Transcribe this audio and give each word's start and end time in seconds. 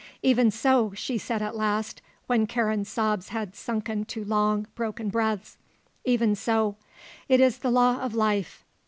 "Even 0.23 0.49
so," 0.49 0.93
she 0.95 1.19
said 1.19 1.43
at 1.43 1.55
last, 1.55 2.01
when 2.25 2.47
Karen's 2.47 2.89
sobs 2.89 3.29
had 3.29 3.55
sunken 3.55 4.03
to 4.05 4.25
long, 4.25 4.65
broken 4.73 5.09
breaths; 5.09 5.57
"even 6.03 6.33
so. 6.33 6.75
It 7.29 7.39
is 7.39 7.59
the 7.59 7.69
law 7.69 7.99
of 7.99 8.15
life. 8.15 8.65